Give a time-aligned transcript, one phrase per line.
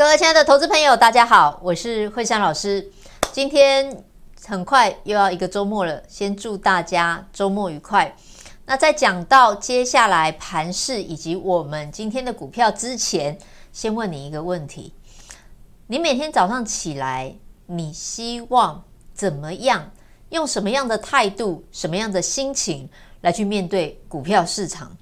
[0.00, 2.90] 各位亲爱的投资朋友，大家好，我是慧珊老师。
[3.32, 4.02] 今天
[4.46, 8.16] 很快又要一个周末了，先祝大家周末愉快。
[8.64, 13.38] 那在讲到接下来盘势以及我们今天的股票之前，
[13.74, 14.94] 先问你一个问题：
[15.86, 17.36] 你每天早上起来，
[17.66, 18.82] 你希望
[19.12, 19.90] 怎么样？
[20.30, 22.88] 用什么样的态度、什么样的心情
[23.20, 24.96] 来去面对股票市场？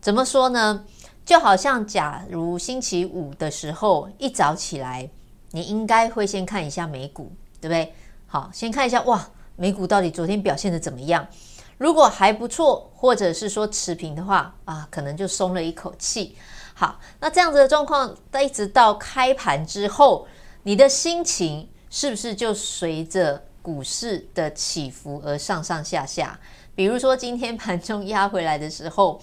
[0.00, 0.84] 怎么说呢？
[1.24, 5.08] 就好像，假如星期五的时候一早起来，
[5.52, 7.30] 你应该会先看一下美股，
[7.60, 7.94] 对不对？
[8.26, 11.24] 好，先看一下哇，美股到底昨天表现的怎么样？
[11.78, 16.36] 如果还不错，或者是说持平的话啊，可能就松了一口气。
[16.74, 20.26] 好，那这样子的状况，一直到开盘之后，
[20.64, 26.36] 你的心情是不是就随着股市的起伏而上上下下？
[26.74, 29.20] 比如说今天盘中压回来的时候。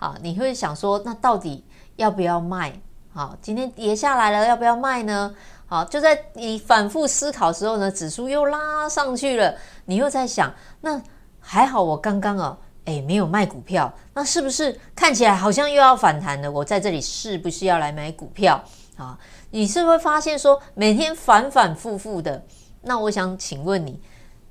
[0.00, 1.64] 啊，你会想说，那到底
[1.96, 2.72] 要不要卖？
[3.12, 5.32] 好，今天跌下来了，要不要卖呢？
[5.66, 11.00] 好，就在你反复思考的时候呢，指数又拉上去了，你又在想，那
[11.38, 16.50] 还好我刚刚哦，诶，没有卖股票，那是不是看起来好像又要反弹了？
[16.50, 18.60] 我在这里是不是要来买股票？
[18.96, 19.18] 啊，
[19.50, 22.42] 你是不是会发现说，每天反反复复的？
[22.82, 24.00] 那我想请问你，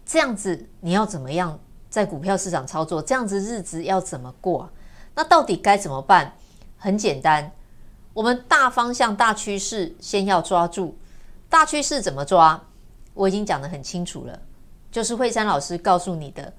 [0.06, 1.60] 这样子你要怎么样
[1.90, 3.02] 在股票市场操作？
[3.02, 4.70] 这样子日子要怎么过？
[5.20, 6.34] 那到底该怎么办？
[6.78, 7.52] 很简单，
[8.14, 10.98] 我们大方向、大趋势先要抓住。
[11.50, 12.64] 大趋势怎么抓？
[13.14, 14.40] 我已经讲得很清楚了，
[14.90, 16.54] 就是惠山老师告诉你的。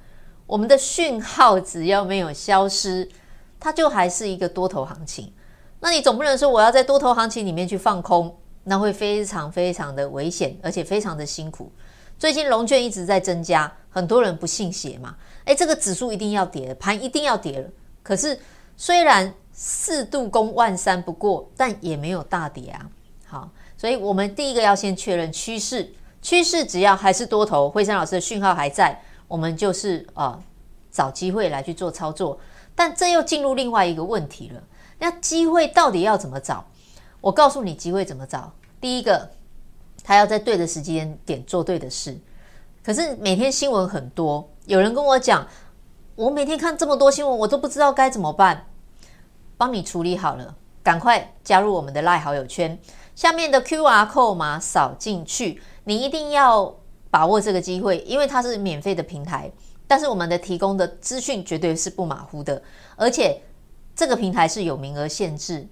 [0.47, 3.09] 我们的讯号只要没有消失，
[3.59, 5.33] 它就还是一个多头行情。
[5.81, 11.73] 那你总不能说我要在多头行情里面去放空，那会非常非常的危险，而且非常的辛苦。
[12.19, 15.17] 最近融券一直在增加，很多人不信邪嘛，
[15.47, 17.71] 诶，这个指数一定要跌，盘一定要跌了。
[18.03, 18.39] 可是，
[18.77, 22.91] 虽然四度攻万三不过，但也没有大跌啊。
[23.27, 30.43] 好，所以我们第一个要先确认趋势，趋势只要还是多头，惠山老师的讯号还在，我们就是、呃、
[30.91, 32.41] 找机会来去做操作。
[32.75, 34.63] 但这又进入另外一个问题了，
[34.99, 36.65] 那机会到底要怎么找？
[37.21, 38.51] 我告诉你机会怎么找。
[38.81, 39.31] 第一个，
[40.03, 42.19] 他要在对的时间点做对的事。
[42.83, 45.47] 可是每天新闻很多，有人跟我讲。
[46.21, 48.67] 我每天看这么多新闻，我都不知道该怎么办。
[49.57, 52.79] 帮你处理好了，赶快加入我们的赖好友圈，
[53.15, 56.77] 下面的 QR code 码扫进去，你一定要
[57.11, 59.51] 把握这个机会，因为它是免费的平台，
[59.87, 62.63] 但是我们的提供的资讯绝对是不马虎的，
[62.97, 63.41] 而且
[63.97, 65.67] 这个平台是有名额限制，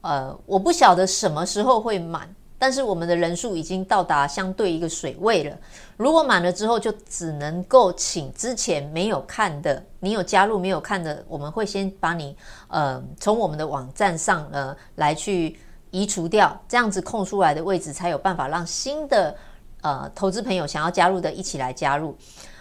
[0.00, 2.34] 呃，我不晓得什么时候会满。
[2.60, 5.56] 但是我们的人数已经到达相对一个水位了，
[5.96, 12.36] 如果满了之后，就只能够请之前没有看的，你有加入没有看的，我们会先把你
[12.68, 15.58] 呃从我们的网站上呃来去
[15.90, 19.34] 移除掉，这样子空出来的位置才有办法让新的
[19.80, 22.14] 呃投资朋友想要加入的一起来加入。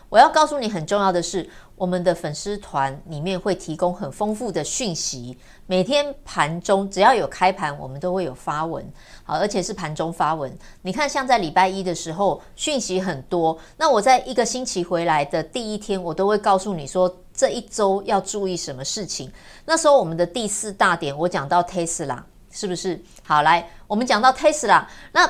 [0.09, 5.37] 我要告诉你很重要的是，我们的粉丝团里面会提供很丰富的讯息，
[5.67, 8.83] 每天盘中只要有开盘，我们都会有发文，
[9.23, 10.51] 好，而且是盘中发文。
[10.81, 19.31] 你看，像在礼拜一的时候，讯息很多，那我在一个星期回来的第一天，我都会告诉你说这一周要注意什么事情。
[19.63, 22.99] 那时候我们的第四大点，我讲到 Tesla，是不是？
[23.23, 25.29] 好，来，我们讲到 Tesla，那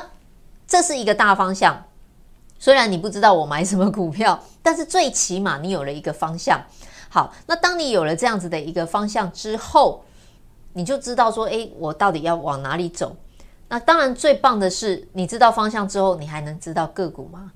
[0.66, 1.84] 这是一个大方向。
[2.60, 6.60] 虽然你不知道我买什么股票， 但是最起码你有了一个方向。
[7.08, 10.04] 好，那当你有了这样子的一个方向之后，
[10.74, 13.16] 你就知道说，诶，我到底要往哪里走？
[13.68, 17.50] 那当然最棒的是，你知道方向之后，你还能知道个股吗？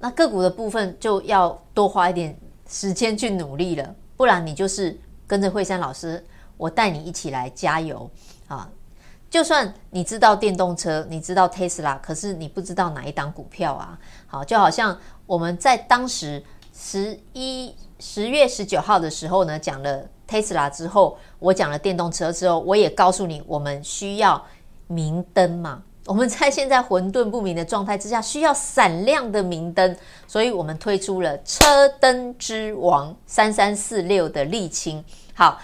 [0.00, 2.36] 那个股的部分就要多花一点
[2.68, 6.22] 时间去努力了，不然你就是跟着惠珊老师，
[6.56, 8.10] 我带你一起来加油
[8.48, 8.68] 啊！
[9.34, 13.98] 就算你知道电动车，你知道 Tesla，可是你不知道哪一档股票啊？
[14.28, 14.96] 好，就好像
[15.26, 16.40] 我们在当时
[16.72, 24.40] 十一十月十九号的时候呢，讲了 Tesla 之后，我讲了电动车之后，我也告诉你，我们需要
[24.86, 25.82] 明灯嘛。
[26.06, 29.96] 我们在现在混沌不明的状态之下，需要闪亮的明灯，
[30.28, 35.04] 所以我们推出了车灯之王三三四六的沥青。
[35.34, 35.58] 好，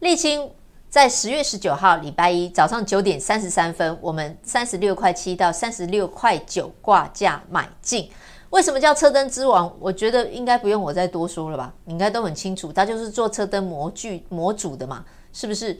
[0.00, 0.48] 沥青。
[0.96, 8.10] 在十月十九号礼拜一早上九点三十三分，我们三十六块七到三十六块九挂价买进。
[8.48, 9.70] 为什么叫车灯之王？
[9.78, 15.04] 我觉得应该不用我再多说了吧，你应该都很清楚，它就是做车灯模具模组的嘛，
[15.34, 15.78] 是不是？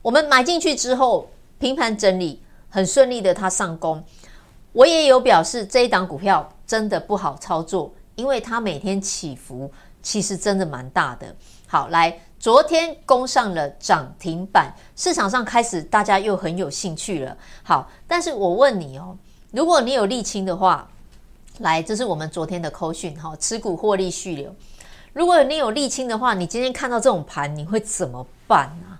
[0.00, 4.02] 我们买进去之后，平盘整理很顺利的，它上攻。
[4.72, 9.70] 我也有表示这一档股票真的不好操作，因为它每天起伏
[10.00, 11.36] 其实真的蛮大的。
[11.66, 17.36] 好，来昨天攻上了涨停板，市场上开始大家又很有兴趣了。
[17.64, 19.16] 好，但是我问你哦，
[19.50, 20.88] 如果你有沥青的话，
[21.58, 24.54] 来，这是我们昨天的扣讯哈，持股获利续留。
[25.12, 28.96] 如果你有沥青的话，你今天看到这种盘，你会怎么办呢？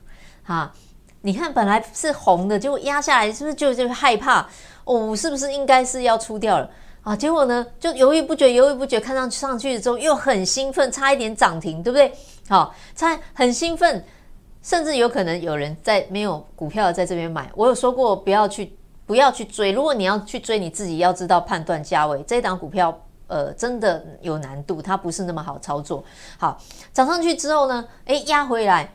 [0.52, 0.74] 啊，
[1.20, 4.44] 你看本来是红的，结果压下来，是不是就就害怕？
[4.82, 6.68] 哦，是不是应该是要出掉了？
[7.06, 12.12] 啊，结果呢，就犹豫不决，犹豫不决，看上去上去之后又很兴奋，差一点涨停，对不对？
[12.48, 14.04] 好，差很兴奋，
[14.60, 17.48] 甚至有可能有人在没有股票在这边买。
[17.54, 18.76] 我有说过不要去，
[19.06, 19.70] 不要去追。
[19.70, 22.20] 如果你要去追，你自己要知道判断价位。
[22.26, 22.92] 这一档股票，
[23.28, 26.02] 呃，真的有难度，它不是那么好操作。
[26.38, 26.60] 好，
[26.92, 28.92] 涨上去之后呢，哎，压回来，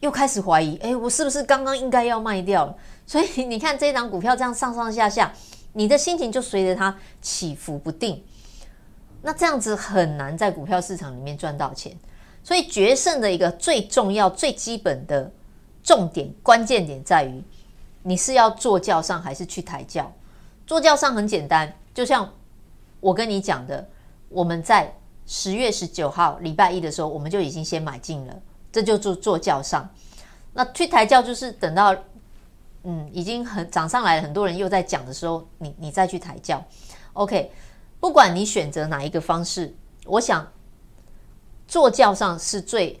[0.00, 2.74] 又开始怀疑，哎，我是不是刚刚应该要卖掉了？
[3.06, 5.30] 所以你看这一档股票这样上上下下。
[5.72, 8.24] 你的心情就随着它起伏不定，
[9.22, 11.96] 那这样子很难在股票市场里面赚到钱。
[12.42, 15.30] 所以决胜的一个最重要、最基本的
[15.82, 17.42] 重点、关键点在于，
[18.02, 20.12] 你是要坐轿上还是去抬轿？
[20.66, 22.28] 坐轿上很简单，就像
[22.98, 23.88] 我跟你讲的，
[24.28, 24.92] 我们在
[25.26, 28.36] 十月十九号礼拜一的时候，我们就已经先买进了，
[28.72, 29.88] 这就做坐轿上。
[30.52, 31.94] 那去抬轿就是等到。
[32.84, 36.64] 嗯，已经很涨上来了，很多人又在讲的时候，你你再去抬轿
[37.12, 37.50] ，OK。
[38.00, 39.74] 不管你选择哪一个方式，
[40.06, 40.50] 我想
[41.68, 42.98] 坐轿上是最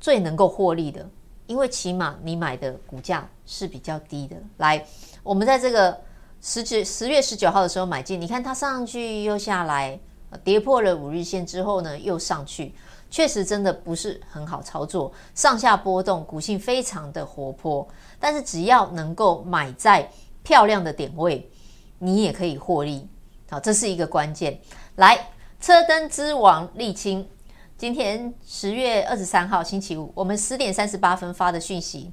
[0.00, 1.08] 最能够获利的，
[1.46, 4.34] 因为起码你买的股价是比较低的。
[4.56, 4.84] 来，
[5.22, 5.96] 我们在这个
[6.40, 9.96] 十九十月十九号的时候买进，你看它上去又下来，
[10.42, 12.74] 跌破了五日线之后呢，又上去。
[13.10, 17.86] 确实真的不是很好操作，上下波动，股性非常的活泼。
[18.20, 20.08] 但是只要能够买在
[20.44, 21.50] 漂亮的点位，
[21.98, 23.08] 你也可以获利。
[23.50, 24.60] 好，这是一个关键。
[24.94, 25.30] 来，
[25.60, 27.28] 车灯之王丽清，
[27.76, 32.12] 今天十月二十三号星期五，我们十点三十八分发的讯息，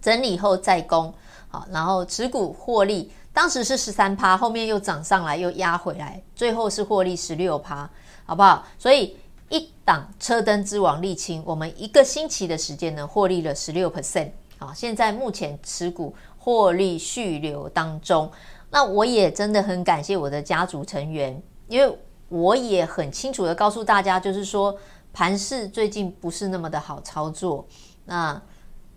[0.00, 1.12] 整理后再攻。
[1.48, 7.90] 好，然后持股获利，当时是十三趴，后面又涨上来，又压回来，最后是获利十六趴，
[8.24, 8.64] 好不好？
[8.78, 9.14] 所以。
[9.48, 14.30] 一档车灯之王丽清，我们一个星期的时间呢，获利了十六 percent。
[14.58, 18.30] 好，现在目前持股获利续留当中。
[18.70, 21.98] 那我也真的很感谢我的家族成员，因为
[22.28, 24.76] 我也很清楚的告诉大家，就是说
[25.12, 27.66] 盘势最近不是那么的好操作。
[28.04, 28.40] 那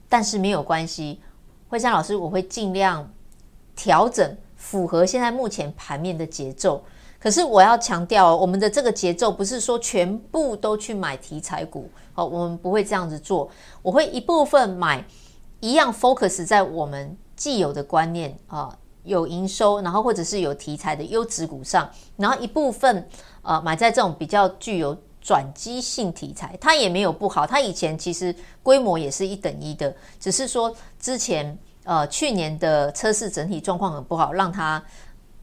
[0.10, 1.22] 但是没有关系，
[1.68, 3.12] 惠珊老师我会尽量
[3.76, 6.84] 调整，符合现在目前盘面的节奏。
[7.28, 13.50] 可是我要强调，我们的这个节奏不是说全部都去买题材股，好，我们不会这样子做。
[13.82, 15.04] 我会一部分买，
[15.60, 23.06] 一样 focus 在我们既有的观念啊，有营收，然后或者是有题材的优质股上，然后一部分
[23.42, 28.34] 呃买在这种比较具有转机性题材，它也没有不好，它以前其实
[28.64, 34.82] 规模也是一等一的，只是说之前呃去年的车市整体状况很不好，让它。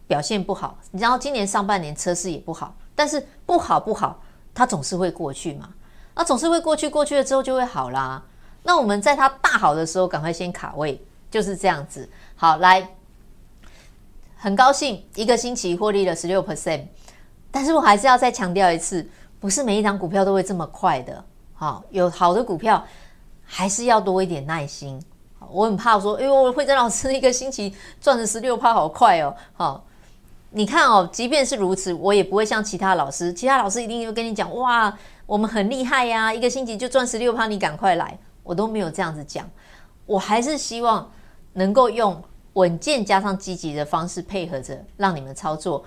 [0.06, 4.20] 表现不好，然后今年上半年车市也不好，但是不好不好，
[4.54, 5.70] 它总是会过去嘛。
[6.14, 8.22] 那总是会过去，过去了之后就会好啦。
[8.62, 12.08] 那我们在它大好的时候，赶快先卡位，就是这样子。
[12.36, 12.88] 好，来，
[14.36, 16.86] 很高兴一个星期获利了十六 percent，
[17.50, 19.04] 但是我还是要再强调一次，
[19.40, 21.24] 不是每一档股票都会这么快的。
[21.54, 22.84] 好，有好的股票
[23.42, 25.02] 还是要多一点耐心。
[25.50, 29.34] 我很怕说，哎呦，惠珍老师一个星期赚了十六趴，好快哦。
[29.54, 29.84] 好。
[30.56, 34.96] 你看哦，即便是如此，我也不会像其他老师，其他老师一定会跟你讲，哇，
[35.26, 39.50] 我们很厉害呀，一个星期就赚十六趴，你赶快来，我都没有这样子讲，
[40.06, 41.10] 我还是希望
[41.54, 45.84] 能够用稳健加上积极的方式配合着让你们操作，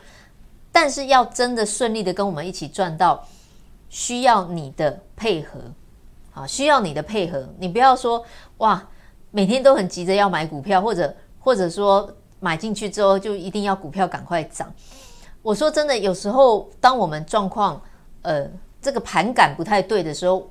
[0.69, 3.25] 但是要真的顺利的跟我们一起赚到，
[3.87, 5.61] 需要你的配合，
[6.33, 8.21] 啊，需要你的配合，你不要说
[8.57, 8.85] 哇，
[9.31, 12.13] 每天都很急着要买股票，或者或者说。
[12.39, 14.71] 买进去之后就一定要股票赶快涨。
[15.41, 17.81] 我说真的，有时候当我们状况
[18.21, 18.45] 呃
[18.81, 20.49] 这个盘感不太对的时候，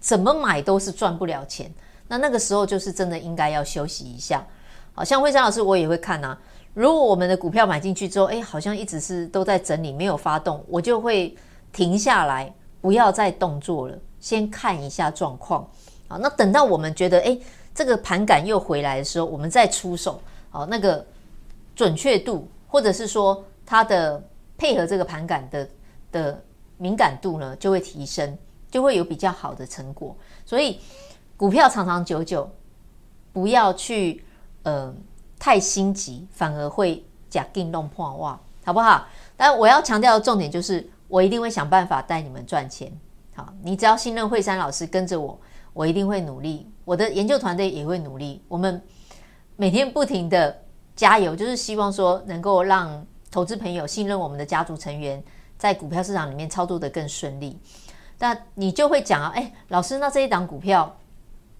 [0.00, 1.70] 怎么买都是赚不了钱。
[2.06, 4.46] 那那个时候就是真的应该要休息一下。
[4.94, 6.38] 好像惠珊老师我也会看啊。
[6.72, 11.36] 如果我们的股票买进去之后，哎，好像一直是都在整理，没有发动，我就会
[11.72, 15.68] 停下来，不要再动作了，先看一下状况。
[16.08, 17.38] 好，那等到我们觉得哎
[17.74, 20.22] 这个盘感又回来的时候，我们再出手。
[20.48, 21.04] 好，那个。
[21.78, 24.20] 准确度，或者是说它的
[24.56, 25.68] 配合这个盘感的
[26.10, 26.44] 的
[26.76, 28.36] 敏感度呢，就会提升，
[28.68, 30.16] 就会有比较好的成果。
[30.44, 30.80] 所以
[31.36, 32.50] 股票长长久久，
[33.32, 34.24] 不要去
[34.64, 34.92] 呃
[35.38, 39.06] 太心急，反而会假定弄破袜，好不好？
[39.36, 42.92] 但我要强调的重点就是，我一定会想办法带你们赚钱。
[43.36, 45.38] 好，你只要信任惠山老师，跟着我，
[45.72, 48.82] 我一定会努力，我的研究团队也会努力，我们
[49.54, 50.60] 每天不停的
[50.98, 55.22] 加油，就是希望说能够让投资朋友信任我们的家族成员，
[55.56, 57.56] 在股票市场里面操作得更顺利。
[58.18, 60.98] 那你就会讲啊，哎，老师，那这一档股票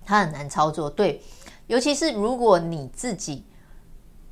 [0.04, 1.22] 它很难操作，对，
[1.68, 3.44] 尤其是如果你自己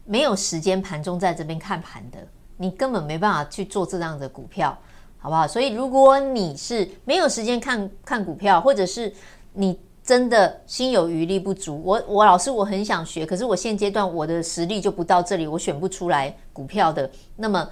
[0.05, 2.19] 没有时间盘中在这边看盘的，
[2.57, 4.77] 你根本没办法去做这样的股票，
[5.19, 5.47] 好不好？
[5.47, 9.15] 所以如果你是没有时间看看股票，或者是
[9.53, 17.69] 你真的心有余力不足，我我老师我很想学，可是我现阶段我的实力就不到这里，我选不出来股票的，那么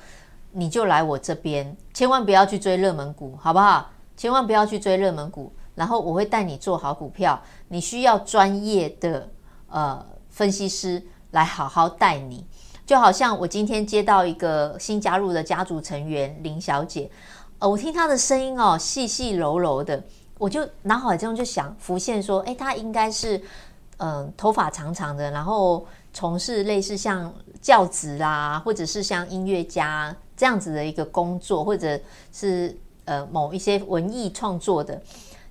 [0.50, 3.88] 你就来我这边，千万不要去追热门股，好不好？
[4.16, 7.40] 千万不要去追热门股，然后我会带你做好股票。
[7.68, 9.28] 你需要专业的
[9.68, 11.00] 呃分析师
[11.30, 12.44] 来好好带你，
[12.84, 17.08] 就好像我今天接到一个新加入的家族成员林小姐，
[17.60, 20.02] 呃，我听她的声音哦，细细柔柔的，
[20.38, 23.38] 我就脑海中就想浮现说，诶，她应该是
[23.98, 31.98] 嗯、呃、头发长长的，然后从事类似像教职啊，或者是像音乐家这样子的一个工作，或者
[32.32, 32.76] 是。
[33.06, 34.98] 呃，某一些文艺创作的，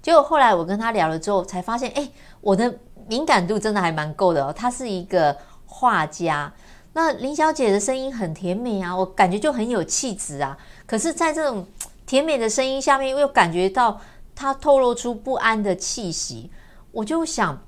[0.01, 2.09] 结果后来我跟他聊了之后，才发现，哎，
[2.41, 2.73] 我的
[3.07, 4.51] 敏感度真的还蛮够的哦。
[4.51, 5.37] 他是一个
[5.67, 6.51] 画家，
[6.93, 10.57] 那林小姐的声音很甜美啊，我感觉就很有气质啊。
[10.87, 11.63] 可是，在这种
[12.07, 14.01] 甜美的声音下面，我又感觉到
[14.35, 16.49] 她透露出不安的气息，
[16.91, 17.61] 我就想，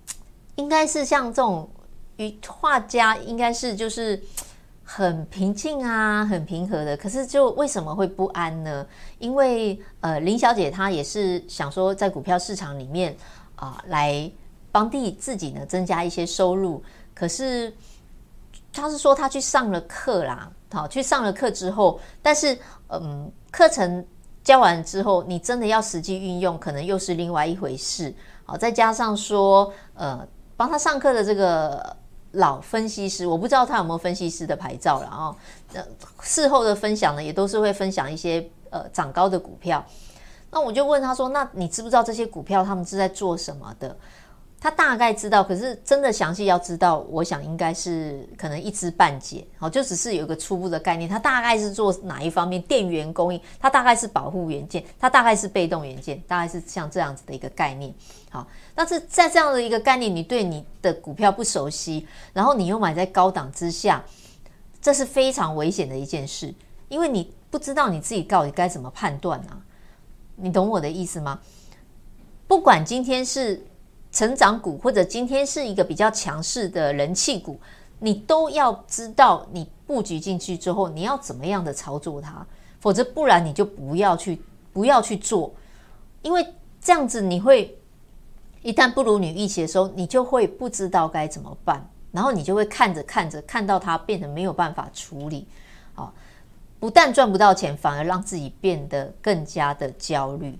[0.56, 1.68] 应该是像这种
[2.16, 4.22] 与画家，应该是就是。
[4.92, 6.96] 很平静啊，很平和的。
[6.96, 8.84] 可是，就为什么会不安呢？
[9.20, 13.16] 因为呃，林小姐她也是想说，在股票市场里面
[13.54, 14.28] 啊、来
[14.72, 16.82] 帮地自己呢增加一些收入。
[17.14, 17.72] 可是，
[18.72, 22.58] 她是说她去上了课啦，好，去上了课之后，但是
[22.88, 24.04] 嗯，课程
[24.50, 28.12] 教完之后，你真的要实际运用，可能又是另外一回事。
[28.44, 30.26] 好，再加上说呃，
[30.56, 31.96] 帮他上课的这个。
[32.34, 35.34] 老分析师，我不知道他有没有分析师的牌照了啊。
[35.74, 35.84] 呃，
[36.22, 39.84] 事后的分享呢，也都是会分享一些呃涨高的股票。
[40.52, 43.96] 那我就问他说：“那你知不知道这些股票他们是在做什么的？”
[44.60, 49.42] 他大概知道，可是真的详细要知道，我想应该是可能一知半解。
[49.56, 51.08] 好，就只是有一个初步的概念。
[51.08, 52.60] 他大概是做哪一方面？
[52.60, 57.90] 电源供应，他大概是保护元件，他大概是被动元件，大概是像这样子的一个概念。
[58.28, 64.04] 好，但是在这样的一个概念，你对你的股票不熟悉，然后你又买在高档之下，
[64.82, 66.54] 这是非常危险的一件事，
[66.88, 69.56] 因为你不知道你自己到底该怎么判断啊？
[70.36, 71.40] 你懂我的意思吗？
[72.46, 73.64] 不管今天是。
[74.12, 77.60] 成长股或者今天是一个比较强势的人气股，
[78.00, 82.44] 你都要知道你布局进去之后，你要怎么样的操作它，
[82.80, 84.40] 否则不然你就不要去
[84.72, 85.52] 不要去做，
[86.22, 86.44] 因为
[86.80, 87.78] 这样子你会
[88.62, 95.46] 一旦不如你预期的时候，你就会不知道该怎么办，然后你就会看着看着看到它变得没有办法处理，
[95.94, 96.12] 啊，
[96.80, 100.58] 不但赚不到钱，反而让自己变得更加的焦虑，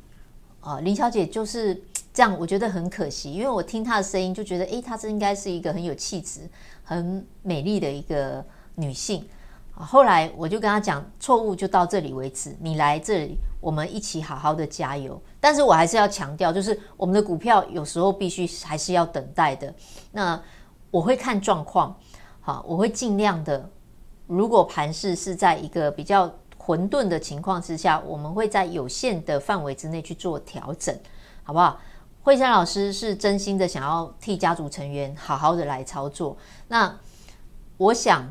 [0.60, 1.82] 啊，林小姐就是。
[2.20, 6.42] 这样我觉得很可惜，因为我听她的声音就觉得，诶，她这应该是一个很有气质、
[6.84, 9.26] 很美丽的一个女性。
[9.72, 15.18] 后来我就跟她讲，错误就到这里为止，你来这里，我们一起好好的加油。
[15.40, 19.72] 但是我还是要强调，就是我们的股票有时候必须还是要等待的。
[20.12, 20.38] 那
[20.90, 21.96] 我会看状况，
[22.42, 23.66] 好，我会尽量的。
[24.26, 30.94] 如果盘势是在一个比较混沌的情况之下，我们会在有限的范围之内去做调整，
[31.42, 31.80] 好不好？
[32.22, 36.36] 惠珊老师是真心的想要替家族成员好好的来操作。
[36.68, 36.94] 那
[37.78, 38.30] 我想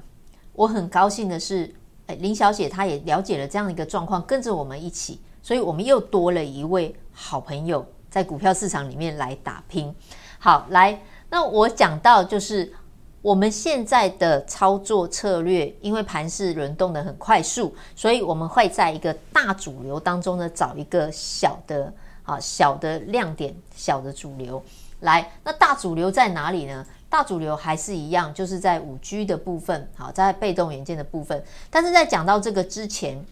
[0.53, 1.73] 我很高兴的是，
[2.05, 9.93] 哎，林小姐她也了解了这样一个状况，跟着我们一起，所以我们又多了一位好朋友在股票市场里面来打拼。
[10.37, 12.71] 好，来，那我讲到就是
[13.23, 21.91] 我们现在的操作策略，因为盘势轮动得很快速，所以我们会在一个大主流当中呢找一个小的。
[22.29, 24.63] 啊，小的亮点，小的主流，
[24.99, 26.85] 来，那大主流在哪里呢？
[27.09, 31.43] 大主流还是一样，就是在五 G 的部分，好，在被动元件的部分。
[31.71, 33.25] 但是在讲到这个之前，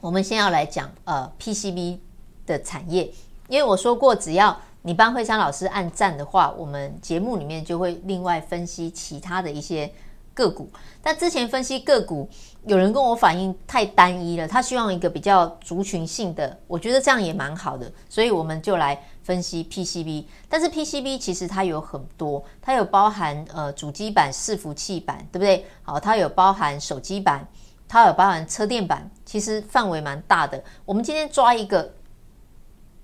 [0.00, 1.98] 我们先要来讲呃 PCB
[2.46, 3.10] 的产业，
[3.48, 9.92] 因为我说过，只要你帮惠珊老师按赞的话，我们节目里面就会另外分析其他的一些。
[10.34, 10.68] 个股，
[11.00, 12.28] 但之前分析个股，
[12.66, 20.24] 有人跟我反映太单一了，他希望一个比较族群性的，我觉得这样也蛮好的，所以我们就来分析 PCB。
[20.48, 25.64] 但是 PCB 其实它有很多，它有包含呃主机板、伺服器板，对不对？
[25.82, 27.46] 好，它有包含手机板，
[27.86, 30.62] 它有包含车电板，其实范围蛮大的。
[30.84, 31.94] 我们今天抓一个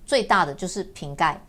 [0.05, 1.41] 最大的就是瓶盖。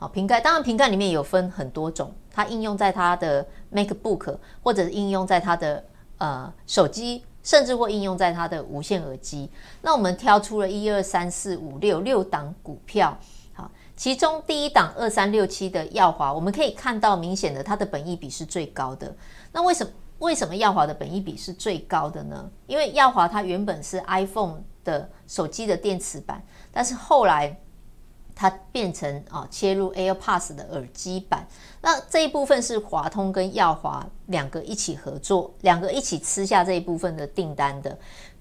[0.00, 5.84] 好，瓶盖当然瓶盖里面有分很多种，它应用在它的 MacBook，或者是应用在它的
[6.18, 9.50] 呃手机，甚至会应用在它的无线耳机。
[9.82, 13.18] 那我们挑出了一二三四五六六档股票，
[13.52, 19.12] 好，其中第一档二三六七的耀华，我们可以看到明显的它的本益比是最高的。
[19.50, 22.48] 那为什么为什么耀华的本益比是最高的呢？
[22.68, 26.40] 因为耀华它原本是 iPhone 的手机的电池板，
[26.70, 27.58] 但是后来。
[28.40, 31.44] 它变成啊，切入 AirPods 的耳机版，
[31.80, 37.98] 那这一部分是华通跟耀华两个一起合作，两个一起吃下这一部分的订单的。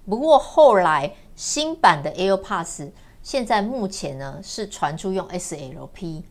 [0.07, 2.91] 不过后来新版的 AirPods
[3.23, 6.21] 现在目前呢是传出用 SLP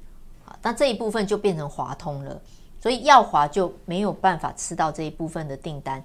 [0.45, 2.41] 啊，那这一部分就变成华通了，
[2.81, 6.01] 所以耀华就没有办法吃到这一部分的订单。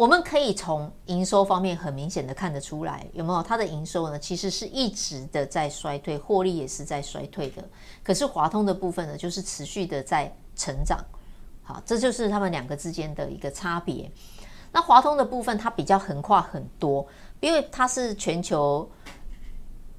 [0.00, 3.42] 我们可以从营收方面很明显的看得出来，有没有？
[3.42, 7.62] 它的营收呢，其实是一直的在衰退，获利也是在衰退的。
[8.02, 10.98] 可是华通的部分呢，就是持续的在成长。
[11.62, 14.10] 好，这就是他们两个之间的一个差别。
[14.72, 17.06] 那华通的部分，它比较横跨很多，
[17.40, 18.90] 因为它是全球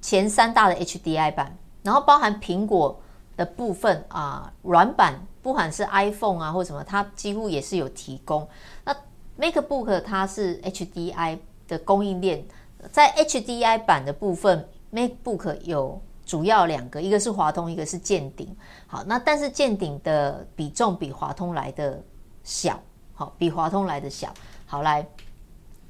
[0.01, 2.99] 前三大的 HDI 板，然后包含苹果
[3.37, 8.49] 的部分啊，软板，不管是 iPhone 啊或什么，它几乎也是有提供。
[8.83, 8.95] 那
[9.39, 12.43] MacBook 它是 HDI 的供应链，
[12.91, 18.55] 在 HDI 版的部分，MacBook 有主要两个，一个是华通，一个是健鼎。
[18.87, 22.01] 好，那但是健鼎的比重比华通来的
[22.43, 22.79] 小，
[23.13, 24.33] 好，比华通来的小。
[24.65, 25.05] 好来，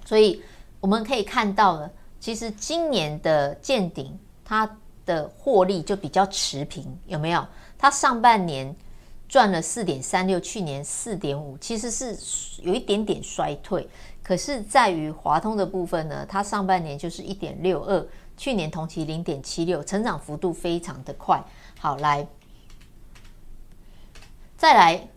[0.06, 0.42] 所以
[0.80, 4.70] 我们可以看到呢，其实今年的健鼎它
[5.06, 7.46] 的获利就比较持平，有没有？
[7.78, 8.74] 它上半年。
[9.32, 12.18] 赚了四点三六，去年四点五，其实是
[12.62, 13.88] 有一点点衰退。
[14.22, 21.42] 可是在于华通的部分呢，它上半年就是一点六二，去年同期零点七六，成长幅度非常的快。
[21.80, 22.28] 好，来，
[24.58, 25.08] 再来，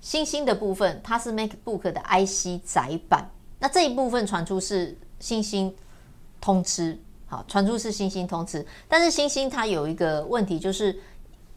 [0.00, 5.76] 星星的部分，它是 MacBook 的 IC 载板，那这一部分传出是星星
[6.40, 10.98] 通吃，好，传出是星星通吃，但是星星它有一个问题就是。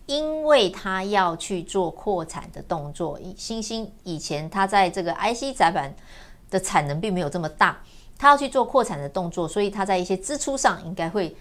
[0.10, 5.94] 因为他要去做扩产的动作，星星以前他在这个 IC 载板
[6.50, 7.80] 的产能并没有这么大，
[8.18, 11.38] 他要去做扩产的动作，所以他在一些支出上应该会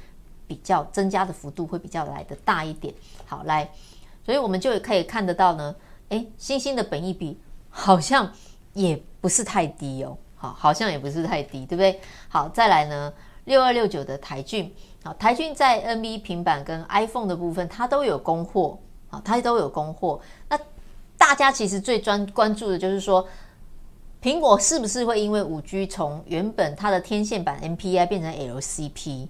[0.46, 2.92] 比较增加的幅度会比较来的大一点。
[3.24, 3.66] 好，来，
[4.22, 5.74] 所以我们就可以看得到呢，
[6.10, 8.30] 诶，星星的本益比好像
[8.74, 11.98] 也不是太低哦，好，好像也不是太低，对不对？
[12.28, 13.10] 好，再来呢，
[13.46, 14.70] 六二六九的台郡。
[15.04, 18.76] 好，台郡在 NB 平板跟 iPhone 的部分，它都有供货，
[19.10, 20.20] 啊，它都有供货。
[20.48, 20.58] 那
[21.16, 23.26] 大家其实最专关注的就是说，
[24.20, 29.28] 苹果是不是会因为五 G 从原本它的天线版 MPI 变成 LCP？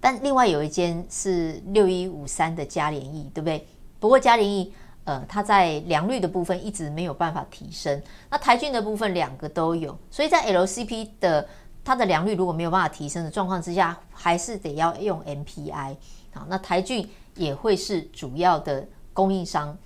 [0.00, 3.66] 但另外有一间是六一五三的嘉联益，对不对？
[4.00, 4.72] 不过嘉联益，
[5.04, 8.02] 呃，它在良率的部分一直没有办法提升。
[8.30, 11.46] 那台郡的部分两个都有，所以在 LCP 的。
[11.86, 15.96] 它的良率如果没有办法提升的状况之下，还是得要用 MPI。
[16.34, 19.78] 好，那台郡也会是主要的供应商。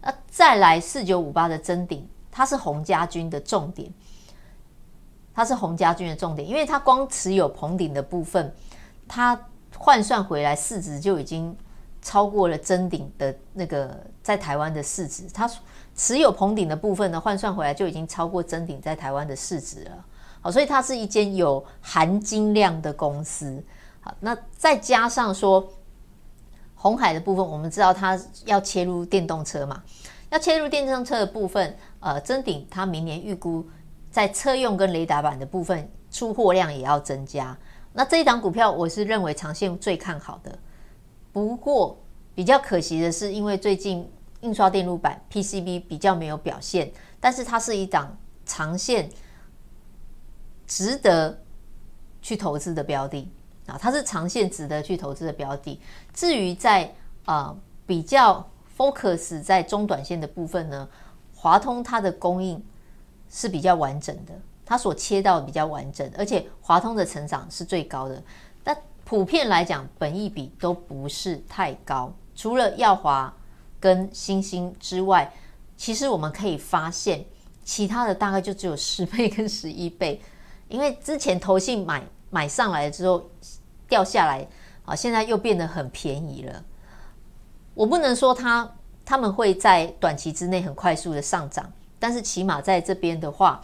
[0.00, 3.92] 那再来四九五八的增顶，它是洪家军的重点，
[5.34, 8.54] 它是洪家军的重点，因为它光持有棚顶的部分，
[9.08, 9.36] 它
[9.76, 11.56] 换算回来市值就已经
[12.00, 15.28] 超过了增顶的那个在台湾的市值。
[15.34, 15.50] 它
[15.96, 20.04] 持有棚顶的部分呢，换算回来就已经超过增顶在台湾的市值了。
[20.50, 23.62] 所以它是一间有含金量的公司。
[24.00, 25.68] 好，那再加上说，
[26.74, 29.82] 红海的部分，我们知道它要切入电动车嘛，
[30.30, 33.66] 要切入电动车的部分，呃，臻鼎它明年预估
[34.10, 37.56] 在车用跟雷达板的部分出货量也要增加。
[37.92, 40.58] 那这一档股票，我是认为长线最看好的。
[41.32, 41.98] 不过
[42.34, 44.08] 比较可惜的是，因为最近
[44.42, 49.10] 印刷电路板 PCB 比较没有表现，但是它是一档长线。
[50.68, 51.36] 值得
[52.22, 53.28] 去投资的标的
[53.66, 55.80] 啊，它是长线值得去投资的标的。
[56.14, 57.54] 至于在啊、
[57.86, 60.88] 比较 focus 在中短线的部分呢，
[61.34, 62.62] 华通它的供应
[63.28, 64.32] 是比较完整的，
[64.64, 68.22] 它所切到比较完整，而且华通的成长是最高的。
[68.62, 73.34] 但普遍来讲，本益比都不是太高，除了耀华
[73.78, 75.30] 跟欣兴之外，
[75.76, 77.24] 其实我们可以发现，
[77.64, 80.20] 其他的大概就只有十倍跟十一倍。
[80.68, 83.28] 因为之前投信买买上来之后
[83.88, 84.46] 掉下来
[84.84, 86.64] 啊，现在又变得很便宜了。
[87.74, 88.70] 我不能说他
[89.04, 93.62] 他们会在短期之内很快速的上涨，但是起码在这边的话，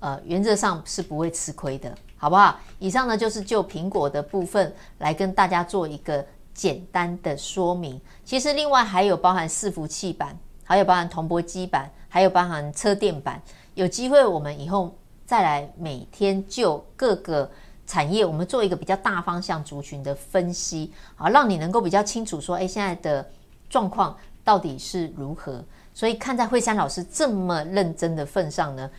[0.00, 2.58] 呃，原则上是不会吃亏的，好不好？
[2.78, 7.98] 以上呢就是就苹果的部分来跟大家做一个简单的说明。
[8.24, 13.40] 其实另外还有包含伺服器板，还有包含铜箔基板，还有包含车电板。
[13.74, 14.94] 有机会我们以后
[15.26, 17.50] 再来每天就各个
[17.86, 23.28] 产业，我们做一个比较大方向族群的分析，好，让你能够比较清楚说，哎，现在的
[23.68, 25.64] 状况到底是如何。
[25.94, 28.90] 所以看在惠山老师这么认真的份上呢，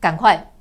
[0.00, 0.52] 赶快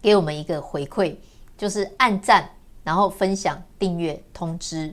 [0.00, 1.14] 给我们一个回馈，
[1.56, 2.50] 就是按赞，
[2.82, 4.92] 然后分享、订阅、通知。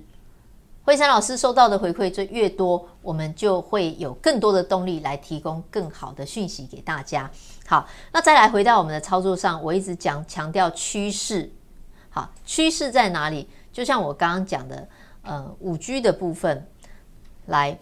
[0.83, 7.29] 惠山老师收到的回馈就越多，我们就会有更多的动力来提供更好的讯息给大家。
[7.69, 11.47] 好，那再来回到我们的操作上，我一直讲强调趋势。
[12.09, 13.47] 好，趋势在哪里？
[13.71, 14.89] 就像我刚刚讲的，
[15.21, 16.65] 呃，五 G 的部分，
[17.45, 17.77] 来，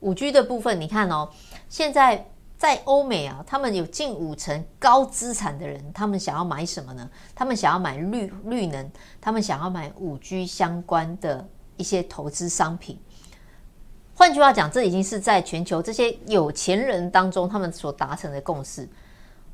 [0.00, 1.28] 五 G 的部分，你看哦。
[1.68, 7.06] 现在在欧美啊，他们有近五成高资产的人，他们想要买什么呢？
[7.34, 11.46] 他们想要买绿绿能，他们想要买五 G 相关的
[11.76, 12.98] 一些投资商品。
[14.14, 18.88] 换句话讲，这已经是在全球这些有钱人当中他们所达成的共识。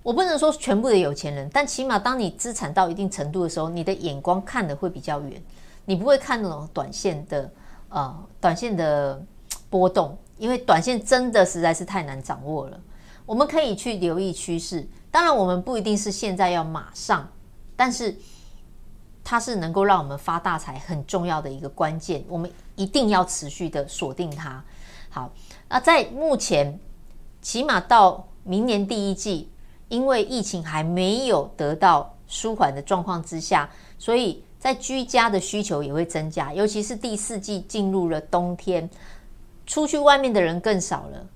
[0.02, 5.42] 我不能说全部的有钱人，但起码当你资产到一定程度的时候，你的眼光看得会比较远，
[5.84, 7.50] 你不会看那种短线的
[7.88, 9.22] 呃短线的
[9.70, 10.16] 波动。
[10.38, 12.80] 因为短线真的实在是太难掌握了，
[13.24, 14.84] 我们可以去留意趋势。
[15.08, 17.28] 当然，我们不一定是现在要马上，
[17.76, 18.16] 但是
[19.22, 24.60] 它是能够让我们发大财很重要的一个关键，我们一定要持续的锁定它。
[25.10, 25.30] 好，
[25.68, 26.76] 那在目前，
[27.40, 29.48] 起码到明年第一季，
[29.92, 38.88] 因为疫情还没有得到舒缓的状况之下，所以在居家的需求也会增加，尤其是第四季进入了冬天。
[39.66, 41.26] 出去外面的人更少了，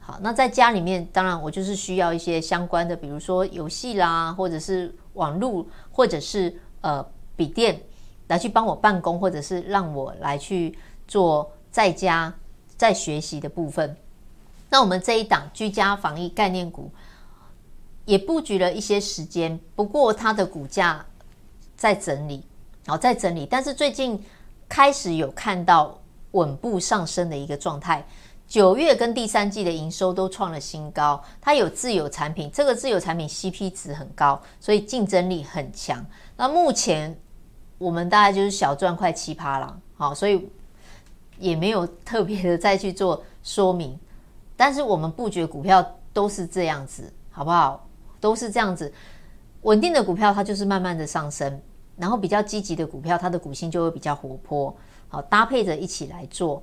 [0.00, 7.78] 好，那在家里面，当然我就是需要一些相关的，比如说游戏啦，或者是网络，或者是呃笔电，
[8.28, 10.76] 来去帮我办公，或者是让我来去
[11.06, 12.32] 做在家
[12.78, 13.94] 在学习的部分。
[14.70, 16.90] 那我们这一档居家防疫概念股
[18.06, 21.04] 也布局了一些时间，不过它的股价
[21.76, 22.42] 在整理，
[22.86, 24.18] 好，在整理，但是最近
[24.66, 25.98] 开始有看到。
[26.32, 28.06] 稳步上升的一个状态，
[28.46, 31.22] 九月跟第三季的营收都创了新高。
[31.40, 36.04] 它有自有产品，这个自有产品 CP 值很高，所以竞争力很强。
[36.36, 37.18] 那目前
[37.78, 40.46] 我们大概就是小赚快七趴了，好，所以
[41.38, 43.98] 也没有特别的再去做说明。
[44.58, 47.85] 但是我们布局股票都是这样子，好不好？
[48.20, 48.92] 都是这样子，
[49.62, 51.60] 稳定的股票它就是慢慢的上升，
[51.96, 54.74] 然后比较积极的股票，它的股性就会比较活泼。
[55.08, 56.62] 好，搭配着一起来做。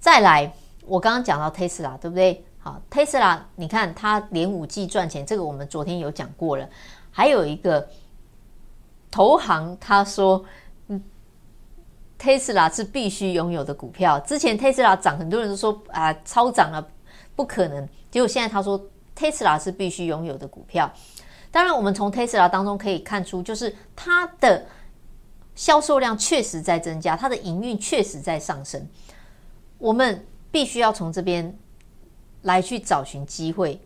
[0.00, 0.52] 再来，
[0.84, 2.44] 我刚刚讲到 Tesla，对不对？
[2.58, 6.68] 好，Tesla，你看它连五 G 赚钱，这个我们昨天有讲过了。
[7.10, 7.88] 还有一个
[9.10, 10.44] 投行，他说，
[10.88, 11.02] 嗯
[12.18, 14.18] ，Tesla 是必须拥有的股票。
[14.20, 16.86] 之前 Tesla 涨，很多人都说啊，超涨了，
[17.36, 17.88] 不可能。
[18.10, 18.80] 结果现在他说
[19.16, 20.92] ，Tesla 是必须拥有的股票。
[21.50, 24.64] 当然，我们从 Tesla 当中可以看出，就是它的。
[25.54, 28.88] 销售量确实在增加，它的营运确实在上升。
[29.76, 31.54] 我们必须要从这边
[32.40, 33.78] 来去找寻机会。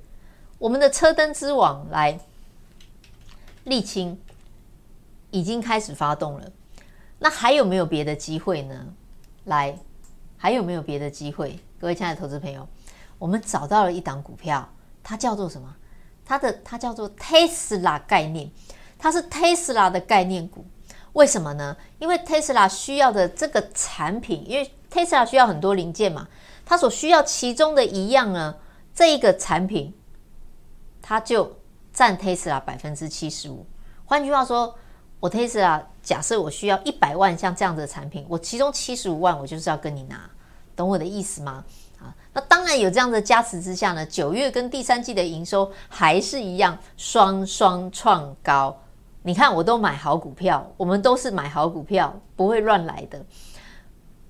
[0.58, 2.20] 我们的车灯之王来，
[3.64, 4.16] 沥青
[5.32, 6.52] 已经开始发动了。
[7.18, 8.86] 那还有没有别的机会呢？
[9.46, 9.76] 来，
[10.36, 11.58] 还有没有别的机会？
[11.80, 12.66] 各位亲爱的投资朋友，
[13.18, 14.66] 我们找到了一档股票，
[15.08, 15.72] 它叫做什么？
[16.24, 18.50] 它的它叫做 Tesla 概念，
[18.98, 20.66] 它是 Tesla 的概念股。
[21.12, 21.76] 为什么呢？
[22.00, 26.26] 因为 Tesla 需要的这个产品，因为 Tesla 需要很多零件嘛，
[26.64, 28.56] 它所需要其中的一样呢，
[28.92, 29.94] 这一个产品，
[31.00, 31.56] 它就
[31.92, 33.64] 占 Tesla 百分之七十五。
[34.06, 34.76] 换句话说，
[35.20, 40.28] 我 Tesla 假设我需要一百万像这样的产品，我其中七十五万我就是要跟你拿，
[40.74, 41.64] 懂我的意思吗？
[42.36, 48.76] 那当然有这样的加持之下呢，九月跟第三季的营收还是一样双双创高。
[49.22, 53.18] 你看，我都买好股票，我们都是买好股票，不会乱来的。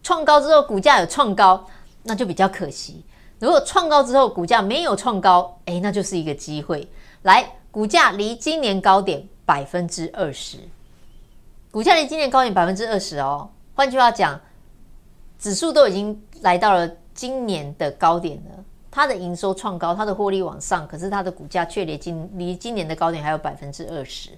[0.05, 1.67] 创高之后，股价有创高，
[2.05, 3.05] 那就比较可惜。
[3.41, 6.89] 如果创高之后，股价没有创高，诶，那就是一个机会。
[7.23, 10.59] 来，股价离今年高点百分之二十，
[11.73, 13.51] 股价离今年高点百分之二十哦。
[13.75, 14.41] 换句话讲，
[15.41, 18.51] 指数都已经来到了今年的高点呢，
[18.91, 24.31] 它的营收创高，它的获利往上，可是它的股价却离今离今年的高点还有百分之二十。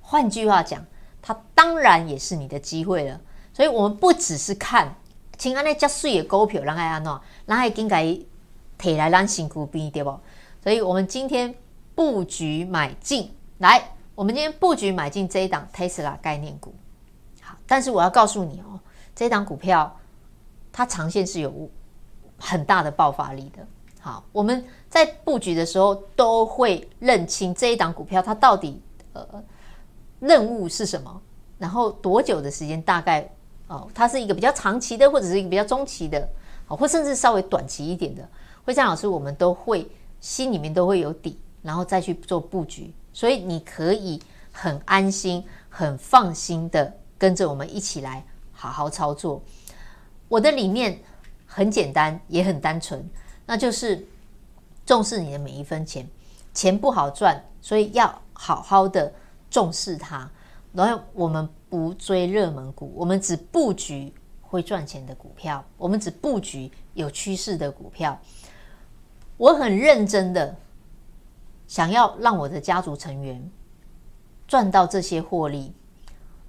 [0.00, 0.84] 换句话讲，
[1.22, 3.20] 它当然也是你的机会了。
[3.52, 4.92] 所以，我们不只是看，
[5.38, 8.18] 请安那加税的股票，让爱安诺，让爱应该
[8.76, 10.18] 提来让辛苦比对不？
[10.62, 11.54] 所以我们今天
[11.94, 16.74] 布局买进来，我们今天布局买进这一档 Tesla 概念股。
[17.42, 18.80] 好，但是我要告诉你哦，
[19.14, 19.96] 这一档股票
[20.72, 21.70] 它长线是有
[22.38, 23.66] 很大的爆发力的。
[24.00, 29.26] 好，我们在布局的时候都会认清这一档股票它到底呃
[30.20, 31.22] 任务是什么，
[31.58, 33.26] 然后多久的时间大概
[33.66, 36.28] 哦，它是一个比较长期的，或者是一个比较中期的，
[36.68, 38.28] 哦，或甚至稍微短期一点的。
[38.64, 44.20] 惠珊老师，我们都会心里面都会有底，然后再去做布局，所以你可以
[44.52, 49.42] 很安心、很放心的跟着我们一起来好好操作。
[50.28, 50.98] 我的理念
[51.56, 53.08] 很简单，也很单纯，
[53.46, 54.04] 那就是
[54.84, 56.04] 重视你的每一分钱。
[56.52, 59.12] 钱不好赚，所以要好好的
[59.48, 60.28] 重视它。
[60.72, 64.12] 然后我们不追热门股，我们只布局
[64.42, 68.18] 会赚钱的股票，我们只布局有趋势的股票。
[69.36, 70.56] 我很认真的
[71.68, 73.48] 想要让我的家族成员
[74.48, 75.72] 赚到这些获利，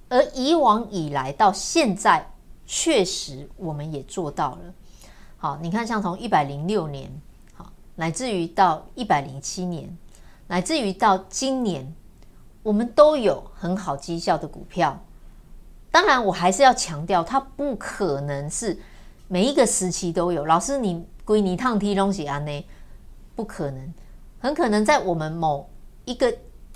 [0.10, 2.28] 而以往以来到现在。
[2.68, 4.74] 确实，我们也做到了。
[5.46, 7.08] 好，你看，像从一百零六年，
[7.54, 9.96] 好，乃至于到一百零七年，
[10.48, 11.94] 乃至于到今年，
[12.64, 15.00] 我们都有很好绩效的股票。
[15.92, 18.76] 当然，我还是要强调，它不可能是
[19.28, 20.48] 每一个时期都有。
[20.48, 22.40] 老师，你归你烫梯东西啊？
[22.40, 22.66] 呢，
[23.36, 23.94] 不可能，
[24.40, 25.70] 很可能在我们某
[26.06, 26.36] 一个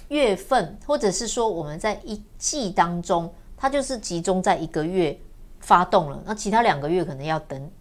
[0.10, 5.19] 月份，或者是说我们在一季当中，它就是集中在一个月。
[5.62, 7.71] 发动了，那其他两个月可能要等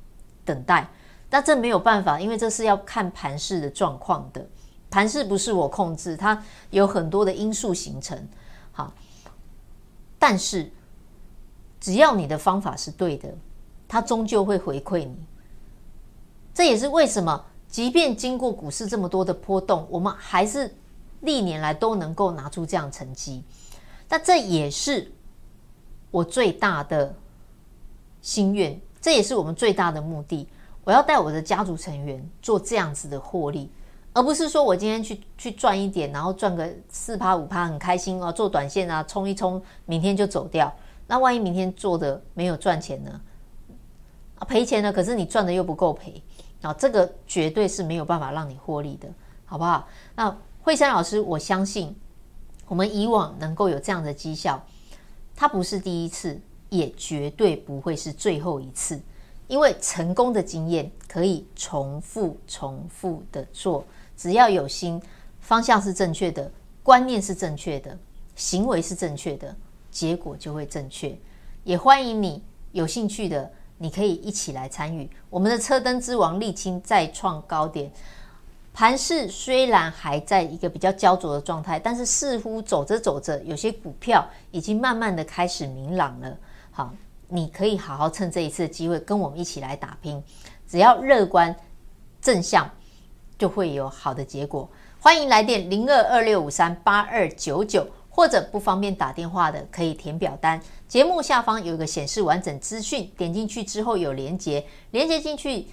[0.49, 0.89] 等待，
[1.29, 4.47] 但这没有办法，因为这是要看盘势的状况的。
[4.89, 8.27] 盘势不是我控制，它有很多的因素形成。
[8.73, 8.91] 好，
[10.19, 10.73] 但是
[11.79, 13.29] 只要你的方法是对的，
[13.87, 15.15] 它终究会回馈你。
[16.55, 20.75] 这也是为什么，即便经过股市这么多的波动，我们还是
[21.21, 23.45] 历年来都能够拿出这样成绩。
[24.09, 25.13] 那这也是
[26.11, 27.15] 我最大的。
[28.21, 30.49] 心愿，这也是我们最大的目的。
[30.85, 33.71] 我要带我的家族成员做这样子的获利，
[34.15, 40.75] 而不是说我今天去去赚一点，然后赚个四趴五趴，很开心哦，做短线啊，冲一冲，明天就走掉。
[41.07, 43.21] 那万一明天做的没有赚钱呢？
[44.39, 46.23] 啊，赔钱了，可是你赚的又不够赔，
[46.63, 49.09] 啊，这个绝对是没有办法让你获利的，
[49.45, 49.87] 好不好？
[50.15, 51.95] 那惠珊老师，我相信
[52.67, 54.65] 我们以往能够有这样的绩效，
[55.37, 56.41] 它不是第一次。
[56.69, 59.01] 也绝对不会是最后一次，
[59.47, 63.85] 因为成功的经验可以重复、重复的做，
[64.17, 65.01] 只要有心，
[65.41, 66.51] 方向是正确的，
[66.83, 67.99] 观念是正确的，
[68.37, 69.55] 行为是正确的，
[69.91, 71.17] 结果就会正确。
[71.65, 77.91] 也欢迎你有兴趣的，你可以一起来参与我们的车灯之王沥青再创高点。
[78.75, 86.39] 盘势虽然还在一个比较焦灼的状态，但是似乎走着走着，有些股票已经慢慢的开始明朗了。
[86.79, 86.95] 好，
[87.27, 90.23] 你可以好好趁这一次机会跟我们一起来打拼。
[90.65, 91.53] 只要乐观
[92.23, 92.71] 正向，
[93.37, 94.71] 就会有好的结果。
[95.01, 100.61] 欢迎来电零二二六五三八二九九，或者不方便打电话的可以填表单。
[100.87, 105.67] 节目下方有一个显示完整资讯，点进去之后有连接，连接进去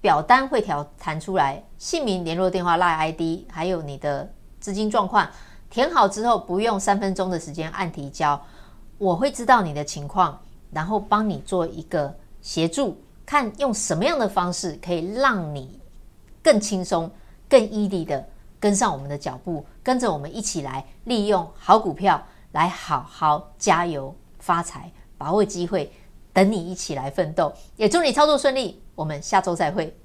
[0.00, 5.28] 表单会调弹出来，姓名、联络电话、LINE ID，还有你的资金状况，
[5.68, 8.40] 填好之后不用三分钟的时间按提交。
[9.00, 10.38] 我会知道你的情况，
[10.70, 15.80] 然后帮你做一个协助，看用什么样的方式可以让你
[16.42, 17.10] 更轻松、
[17.48, 18.22] 更 easy 的
[18.60, 25.90] 跟上我们的脚步，跟着我们一起来利用好股票来好好加油发财，把握机会，
[26.34, 27.50] 等你一起来奋斗。
[27.76, 29.96] 也祝你操作顺利，我们下周再会。